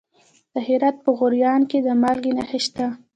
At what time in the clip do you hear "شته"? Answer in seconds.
2.65-2.85